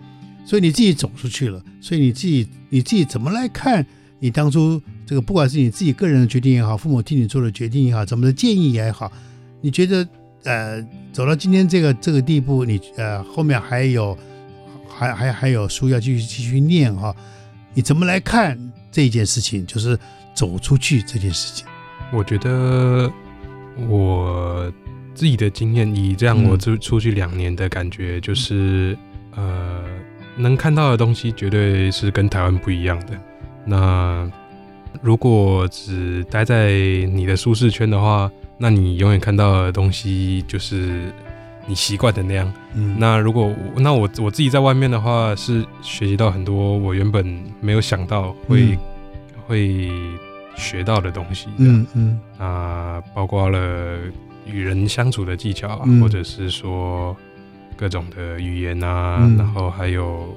[0.47, 3.85] 所以你自己走出去了，所以你自己你自己怎么来看
[4.19, 9.11] 你当初这个，不管是你自己个人的决定也好，父母替你做的决定也好，怎么的建议也好，
[9.61, 10.07] 你觉得
[10.43, 14.17] 呃走到今天这个这个地步，你呃后面还有
[14.87, 17.15] 还还还有书要继续继续念哈，
[17.73, 18.57] 你怎么来看？
[18.91, 19.95] 这件事情就是
[20.33, 21.67] 走出去这件事情，
[22.11, 23.09] 我觉得
[23.87, 24.73] 我
[25.13, 28.97] 自己的经验，以这样我出出去两年的感觉，就是、
[29.37, 29.85] 嗯、呃，
[30.35, 33.13] 能看到的东西绝对是跟台湾不一样的。
[33.63, 34.27] 那
[35.03, 41.11] 如果只待在你的舒适圈的话，那你永远看到的东西就是。
[41.67, 48.77] 你习惯的那样，嗯，那如果那我我自己在外面的话，是学习到很多我原本没有想到会、嗯、
[49.45, 49.91] 会
[50.55, 51.45] 学到的东西。
[51.57, 53.99] 嗯嗯，啊，包括了
[54.47, 57.15] 与人相处的技巧啊，嗯或者是说
[57.77, 60.35] 各种的语言啊，嗯然后还有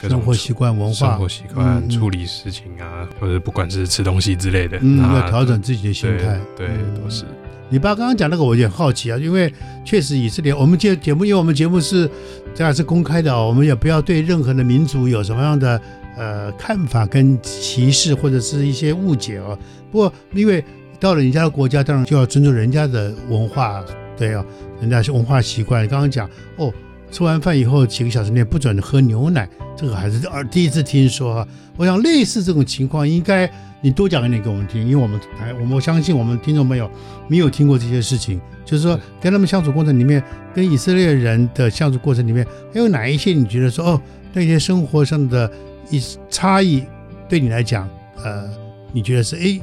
[0.00, 6.40] 各种生活习惯、文化、生活习惯、处理事情啊，或者不管是吃东西之类的，嗯，那要调整自己的心态。
[6.56, 7.26] 对，对嗯都是。
[7.72, 9.50] 你爸刚刚讲那个，我有点好奇啊，因为
[9.82, 12.08] 确实以色列，我们节节目，因为我们节目是
[12.54, 15.80] 这样是公开的哦，我们也不要对任何的民族有什么样的
[16.18, 19.58] 呃看法跟歧视或者是一些误解哦。
[19.90, 20.62] 不过因为
[21.00, 23.82] 到了人家的国家，当然就要尊重人家的文化，
[24.18, 24.44] 对哦，
[24.78, 25.88] 人家是文化习惯。
[25.88, 26.70] 刚刚讲哦，
[27.10, 31.48] 吃完饭以后几个小时内不准喝牛奶，这个还是二第一次听说啊。
[31.78, 33.50] 我想类似这种情况应该。
[33.84, 36.88] 你多讲一点给我们听，因为我们台我们我相信我们听众朋友
[37.26, 40.22] 没有听过这些事情，就是说跟他们相处过程里面，
[40.54, 44.00] 跟以色列人的相处过程里面，还有哪一些你觉得说哦，
[44.32, 45.50] 那些生活上的
[45.90, 46.84] 一差异
[47.28, 47.88] 对你来讲，
[48.22, 48.48] 呃，
[48.92, 49.60] 你觉得是哎，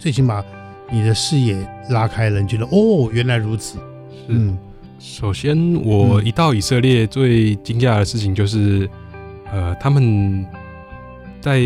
[0.00, 0.44] 最起码
[0.90, 1.56] 你的视野
[1.90, 3.78] 拉开了，你觉得哦，原来如此。
[4.26, 4.58] 嗯，
[4.98, 8.90] 首先我一到以色列最惊讶的事情就是，
[9.52, 10.44] 呃，他们
[11.40, 11.62] 在。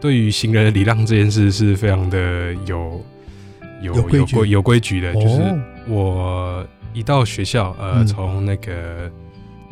[0.00, 3.04] 对于行人的礼让这件事是非常的有
[3.82, 9.10] 有有规有规矩的，哦、就是我一到学校，呃，嗯、从那个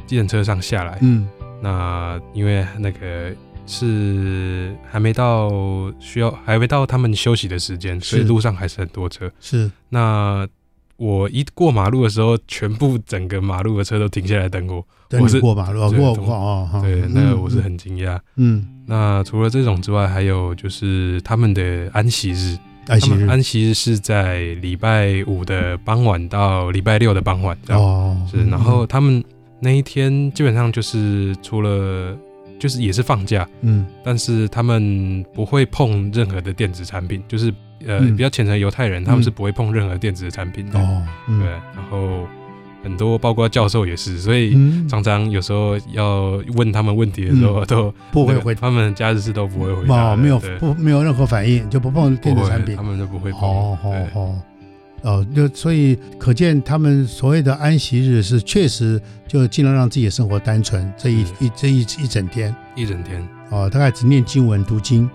[0.06, 1.26] 计程车上下来，嗯，
[1.62, 3.32] 那因为那个
[3.66, 5.50] 是还没到
[5.98, 9.30] 需要还没到他们休息的时间，所以路上还是很多车。
[9.40, 10.46] 是，那
[10.96, 14.84] 我一过马路的时候，全部整个马路的车都停下来等我。
[15.08, 18.18] 等你过马路，过过哦，对，那个我是很惊讶。
[18.37, 28.44] 嗯，那除了这种之外，还有就是他们的安息日，安息日，安息日是在礼拜五的傍晚到礼拜六的傍晚，哦，是。
[28.51, 29.25] 然后他们
[29.61, 32.16] 那一天基本上就是除了
[32.59, 37.53] 就是也是放假，嗯，但是他们不会碰任何的电子产品，就是
[37.87, 40.79] 呃比较虔诚犹太人，他们是不会碰任何电子产品的。
[40.79, 42.27] 哦，对，然后。
[42.85, 44.53] 很多，包括教授也是，所以
[44.87, 53.40] 常常有时候要问他们问题的时候，都不会回，他们假日是都不会回答，没有不没有任何反应，就不碰电子产品，他们都不会碰。
[53.40, 54.42] 哦哦哦，
[55.03, 63.27] 哦，就所以可见他们所谓的安息日是确实就尽量让自己的生活单纯，这一一这一一整天，一整天。
[63.51, 65.09] 哦，大概只念经文读经，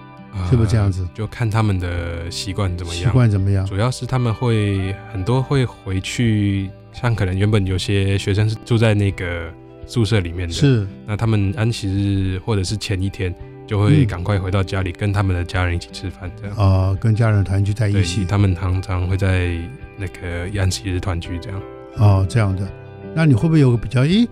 [0.50, 1.08] 是不是这样子？
[1.14, 3.66] 就看他们的习惯怎么样，习惯怎么样？
[3.66, 6.70] 主要是他们会很多会回去。
[7.02, 9.50] 像可能原本有些学生是住在那个
[9.86, 13.34] 宿舍里面的，是，那他们安息日或者是前一天
[13.66, 16.56] 就会赶快回到家里，跟他们的家人一起吃饭，这样。
[16.58, 18.26] 哦，跟家人团聚在一起。
[18.26, 19.58] 他们常常会在
[19.98, 21.62] 那个安息日团聚，这样。
[21.98, 22.68] 哦，这样的，
[23.16, 24.04] 那你会不会有个比较？
[24.04, 24.28] 咦，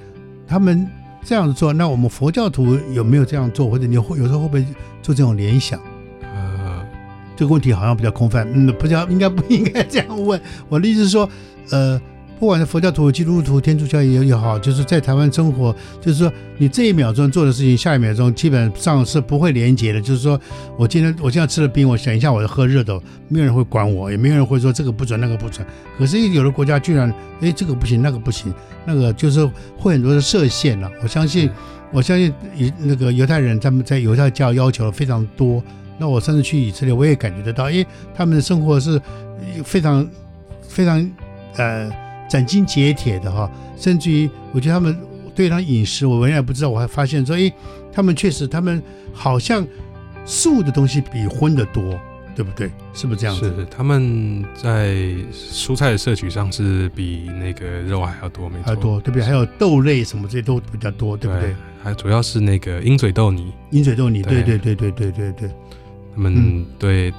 [0.45, 0.85] 他们
[1.23, 3.69] 这样做，那我们佛教徒有没有这样做？
[3.69, 4.65] 或者你会有时候会不会
[5.01, 5.79] 做这种联想？
[6.21, 6.85] 呃，
[7.35, 10.39] 这个问题好像比较空泛，嗯，不叫应该不应该这样问？
[10.67, 11.29] 我的意思是说，
[11.71, 11.99] 呃。
[12.39, 19.99] 不管是佛教徒、基督徒、天主教也也好，就是在台湾生活，就是说你这一秒钟做的事情，下一秒钟基本上是不会连接的。
[19.99, 20.39] 就是说
[20.77, 25.65] 我今天我现在吃了冰，我想一下我要喝热的，没有人会管我，也没有人会说这个不准那个不准。
[25.97, 28.53] 可是有的国家居然，哎，这个不行，那个不行，
[28.85, 29.43] 那个就是
[29.75, 30.91] 会很多的设限了。
[31.01, 31.49] 我相信，
[31.91, 35.63] 我相信以那个犹太人他们在犹太教要求非常多。
[35.97, 39.01] 那我甚至去以色列，我也感觉得到，哎，他们的生活是
[39.63, 40.07] 非常
[40.61, 41.11] 非常
[41.55, 42.06] 呃。
[42.27, 44.97] 斩钉截铁的哈，甚至于我觉得他们
[45.35, 47.51] 对他饮食，我原来不知道，我还发现说，哎，
[47.91, 48.81] 他们确实，他们
[49.13, 49.65] 好像
[50.25, 51.99] 素的东西比荤的多，
[52.35, 52.71] 对不对？
[52.93, 53.53] 是不是这样子？
[53.55, 54.95] 是，他们在
[55.31, 59.23] 蔬菜的摄取上是比那个肉还要多，没错，还要多，对不对？
[59.23, 61.55] 还有豆类什么这些都比较多，对不对？
[61.83, 65.49] 还主要是那个鹰嘴豆泥，鹰嘴豆泥，对对对对对对对，
[66.15, 67.13] 他们对。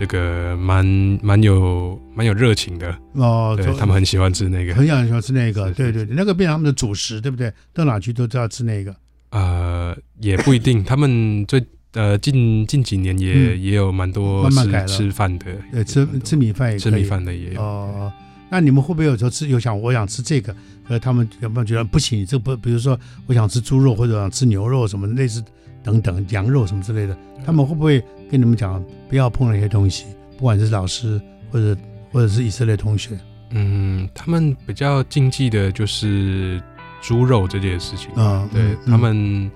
[0.00, 0.82] 这个蛮
[1.22, 2.90] 蛮有蛮有热情的。
[3.12, 7.52] 哦，对，他们很喜欢吃那个，很喜欢吃那个，对对对，那个变成他们的主食，对不对？
[7.74, 8.96] 到哪去都知道吃那个。
[9.28, 14.86] 呃，也不一定， 他们最呃近近几年也也有蛮多慢慢改了。
[14.86, 17.60] 吃饭的，对，吃吃米饭也吃米饭的也有。
[17.60, 18.10] 哦。
[18.50, 20.54] 那你们会不会有时候吃有想我想吃这个，
[20.88, 22.26] 呃，他们有没有觉得不行？
[22.26, 25.42] 这不，比如说我想吃猪肉或者想吃牛肉什么类似
[25.82, 27.16] 等等羊肉什么之类的，
[27.46, 28.04] 他们会不会？
[28.30, 30.04] 跟你们讲，不要碰那些东西，
[30.38, 31.20] 不管是老师
[31.50, 31.76] 或者
[32.12, 33.18] 或者是以色列同学。
[33.50, 36.62] 嗯，他们比较禁忌的就是
[37.00, 38.08] 猪肉这件事情。
[38.14, 39.50] 嗯，对嗯他们，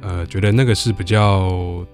[0.00, 1.84] 呃，觉得那个是比较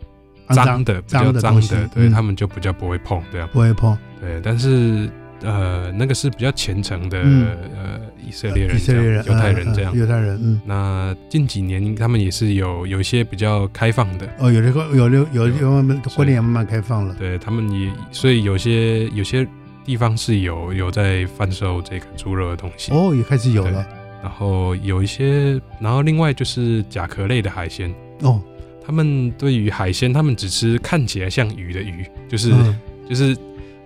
[0.51, 3.49] 脏的，比较脏的，对他们就比较不会碰这样。
[3.51, 3.97] 不会碰。
[4.21, 5.11] 对，但是
[5.43, 9.97] 呃，那个是比较虔诚的、嗯、呃以色列人、以色列人、犹太人这样。
[9.97, 10.61] 犹太人，嗯。
[10.65, 14.29] 那近几年他们也是有有一些比较开放的。
[14.39, 17.15] 哦，有的有的有有慢慢婚礼也慢慢开放了。
[17.19, 19.47] 对他们也，所以有些有些
[19.85, 22.93] 地方是有有在贩售这个猪肉的东西。
[22.93, 23.87] 哦，也开始有了。
[24.23, 27.93] 然后有一些，然后另外就是甲壳类的海鲜。
[28.23, 28.41] 哦。
[28.83, 32.77] 他们对于海鲜，他们只吃看起来像鱼的鱼，就是、嗯、
[33.09, 33.37] 就是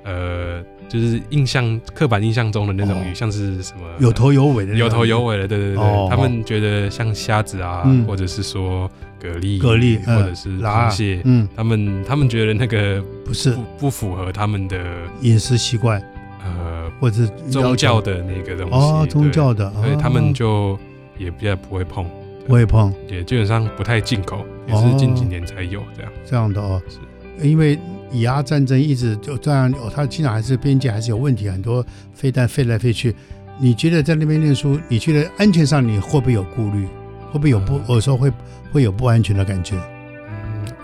[0.03, 13.53] 呃，就是印象刻板印象中的那种鱼，哦、像是什么有头有尾的，有头有尾的，对对对，哦、他们觉得像虾子啊，嗯、或者是说蛤蜊，蛤蜊、嗯、或者是螃蟹，嗯，他们他们觉得那个不是。
[13.53, 14.79] 不不符合他们的
[15.21, 16.03] 饮食习惯，
[16.43, 20.79] 呃，或者是宗教的那个东西，哦，宗教的，所以他们就
[21.19, 22.07] 也比较不会碰。
[22.47, 26.83] 不会碰，也基本上不太进口，也是近几年才有这样、哦、这样的哦。
[26.89, 26.99] 是，
[27.41, 27.79] 因为
[28.13, 33.15] 以阿战争一直就这样，哦，他经常还是边界还是有问题，很多飞弹飞来飞去。
[33.59, 36.87] 你觉得在那边念书，你觉得安全上你会不会有顾虑？
[37.31, 38.33] 会不会有不有时候会
[38.73, 39.77] 会有不安全的感觉？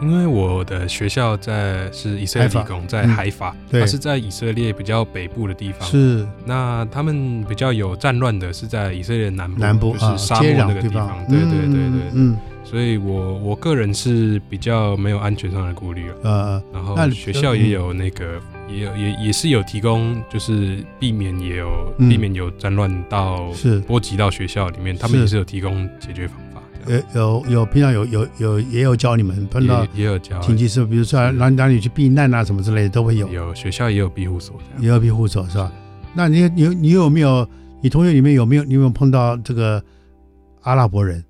[0.03, 5.89] 因为我的学校在是以色列理工，在海法，它是在以色列比较北部的地方。
[5.89, 11.25] 是，那他们比较有战乱的是在以色列南部，南部就是沙漠那个地方。
[11.29, 12.37] 对对对对，嗯。
[12.63, 16.15] 所以我我个人是比较没有安全上的顾虑了。
[16.23, 26.50] 呃，然后学校也有那个，也有也也是有提供，就是避免也有避免有战乱到是波及到学校里面，他们也是有提供解决方法。
[26.87, 33.29] 有有有，平常有有有也有教你们碰到也有教紧急时候，比如说哪哪里去避难啊什么之类的都会有。
[33.29, 35.73] 有学校也有庇护所，也有庇护所是吧？
[36.15, 37.49] 那你你你有没有
[37.81, 39.83] 你同学里面有没有你有没有碰到这个
[40.63, 41.25] 阿拉伯人？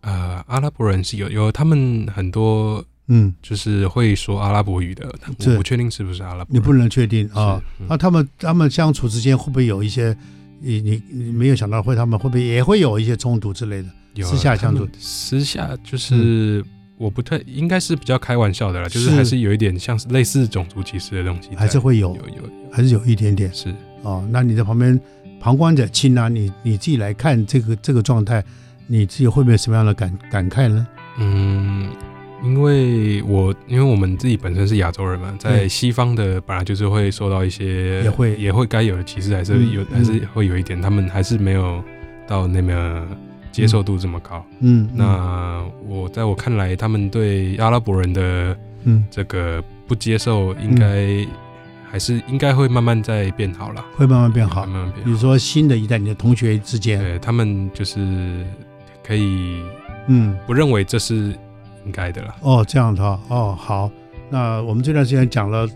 [0.00, 6.46] 呃，阿拉伯人是有有他们很多嗯，就是会说阿拉伯语的，我不确定是不是阿拉伯。
[6.48, 7.62] 你不能确定啊？
[7.88, 10.16] 那他们他们相处之间会不会有一些
[10.64, 13.88] 你你你没有想到会他们会不会也会有一些冲突之类的？
[14.14, 16.64] 有私下相处，私下就是
[16.96, 22.42] 我不太应该是比较开玩笑的啦，就是还是有一点像是类似种族歧视的东西，还是会有有有，
[22.72, 24.24] 还是有一点点是哦。
[24.30, 24.98] 那你在旁边
[25.40, 28.42] 旁观者清啊，你你自己来看这个这个状态，
[28.86, 30.86] 你自己会不会有什么样的感感慨呢？
[31.18, 31.90] 嗯，
[32.44, 38.36] 因为我因为我们自己本身是亚洲人嘛，在西方的本来就是会受到一些也会。
[38.36, 41.82] 也会该有的歧视，还是有还是会有一点，他们还是没有
[42.26, 43.06] 到那么。
[43.54, 49.04] 接受度这么高，嗯，那我在我看来，他们对阿拉伯人的嗯。
[49.08, 51.24] 这个不接受，应该
[51.88, 55.04] 还是应该会慢慢在变好了，会慢慢变好，慢慢变好。
[55.04, 58.44] 比如说新的一代，你的同学之间，对他们就是
[59.06, 59.62] 可以，
[60.08, 61.32] 嗯，不认为这是
[61.84, 62.34] 应该的了。
[62.40, 63.90] 哦，这样的哦，好，
[64.30, 65.68] 那我们这段时间讲了。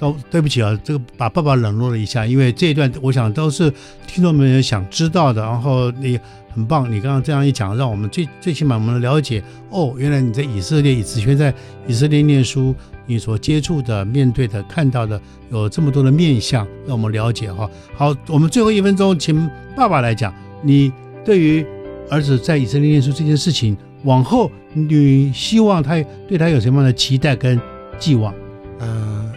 [0.00, 3.70] 都对不起啊，这个把爸爸冷落了一下，因为这一段我想都是
[4.06, 5.42] 听众们想知道的。
[5.42, 6.18] 然后你
[6.54, 11.52] 很棒，你刚刚这样一讲，让我们最最起码我们了解哦，原来你在以色列，以子轩在
[11.86, 17.68] 以色列念书，你所接触的、面对的、看到的有这么多的面相，让我们了解哈。
[17.94, 20.90] 好，我们最后一分钟，请爸爸来讲，你
[21.26, 21.62] 对于
[22.08, 27.60] 儿子在以色列念书这件事情，往后你希望他对他有什么样的期待跟
[27.98, 28.34] 寄望？
[28.78, 29.32] 呃。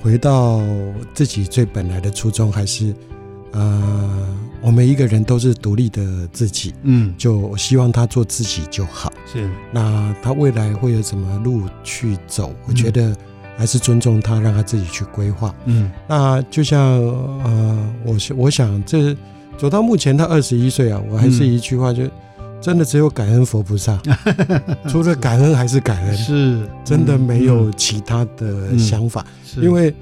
[0.00, 0.62] 回到
[1.12, 2.94] 自己最本来的初衷，还是
[3.50, 9.12] 呃，我们一个人都是独立的自己，嗯，就希望他做自己就好。
[9.26, 12.54] 是，那他未来会有什么路去走？
[12.68, 13.12] 我觉得
[13.56, 15.52] 还是尊重他，让他自己去规划。
[15.64, 19.14] 嗯，那就像呃，我我想这
[19.58, 22.04] 走到目前他二十一岁啊，我还是一句话就。
[22.60, 23.98] 真的只有感恩佛菩萨，
[24.88, 26.68] 除了感恩还是感恩，是。
[26.84, 29.24] 真的没有其他的想法。
[29.56, 29.94] 因为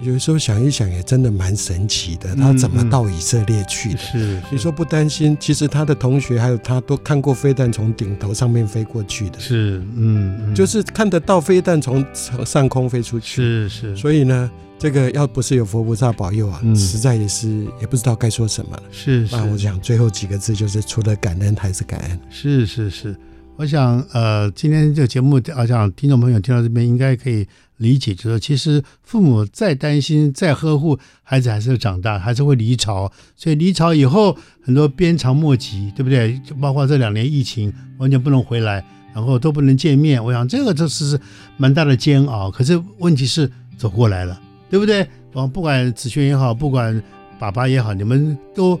[0.00, 2.34] 有时候想一想，也真的蛮神奇的。
[2.36, 3.98] 他怎么到以色列去的？
[3.98, 5.36] 是你说不担心？
[5.40, 9.38] 其实他的同学还有他都看过飞弹从顶头上面飞过去的。
[9.38, 12.04] 是，嗯，就是看得到飞弹从
[12.44, 13.36] 上空飞出去。
[13.36, 13.96] 是是。
[13.96, 14.50] 所以呢？
[14.76, 18.82] 这个要不是有佛菩萨保佑啊，嗯、实在也是也不知道该说什么了。
[18.90, 22.20] 是，是，那我想最后几个字就是除了感恩还是感恩。
[22.28, 23.16] 是是是，
[23.56, 27.46] 我想呃，今天这个节目，我想听众朋友听到这边应该可以
[27.76, 33.10] 理解，就是说其实父母再担心、再呵护孩子，还是长大，还是会离巢。
[33.36, 36.36] 所以离巢以后，很多鞭长莫及，对不对？
[36.44, 38.84] 就包括这两年疫情，完全不能回来，
[39.14, 40.22] 然后都不能见面。
[40.22, 41.18] 我想这个就是
[41.56, 42.50] 蛮大的煎熬。
[42.50, 44.40] 可是问题是走过来了。
[44.70, 45.06] 对不对？
[45.32, 47.00] 我不管子轩也好，不管
[47.38, 48.80] 爸爸也好，你们都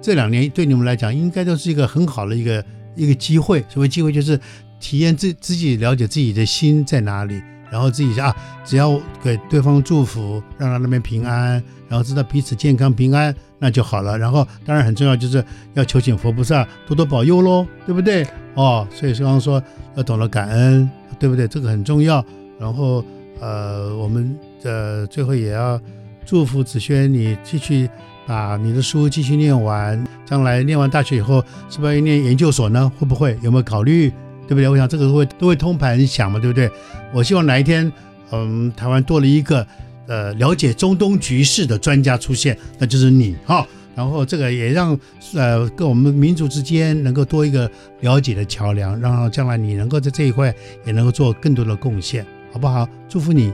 [0.00, 2.64] 这两年对你们来讲，应该都是一个很好的一个
[2.94, 3.64] 一个机会。
[3.68, 4.38] 所谓机会，就是
[4.80, 8.34] 体验自自己了解自己的心在哪里，然后自己啊，
[8.64, 14.18] 只要给对方祝福，让他那边平安，然后知道彼此健康平安，那就好了。
[14.18, 18.26] 然后当然很重要，就是要求请佛菩萨多多保佑喽，对不对？
[18.54, 19.62] 哦，所以刚刚说
[19.96, 20.88] 要懂得感恩，
[21.18, 21.48] 对不对？
[21.48, 22.24] 这个很重要。
[22.58, 23.04] 然后
[23.40, 25.80] 呃，我们呃最后也要
[26.24, 27.90] 祝福子轩，你继续
[28.26, 32.90] 把你的书继续念完，将来念完大学以后，是不是要念研究所呢？
[32.98, 33.38] 会不会？
[33.42, 34.10] 有没有考虑？
[34.46, 34.68] 对不对？
[34.68, 36.70] 我想这个都会都会通盘想嘛，对不对？
[37.12, 37.90] 我希望哪一天，
[38.30, 39.66] 嗯，台湾多了一个
[40.06, 43.66] 呃了解中东局势的专家出现，那就是你哈、哦。
[43.96, 44.98] 然后这个也让
[45.34, 47.70] 呃跟我们民族之间能够多一个
[48.00, 50.52] 了解的桥梁，让将来你能够在这一块
[50.84, 52.88] 也能够做更多的贡献，好不好？
[53.08, 53.52] 祝福你，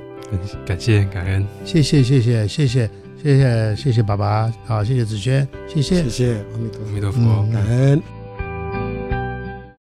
[0.64, 2.90] 感谢感恩，谢谢谢谢谢谢谢
[3.22, 8.19] 谢谢谢谢爸爸，好，谢谢子轩，谢谢谢谢阿弥陀佛，阿弥陀佛，感恩。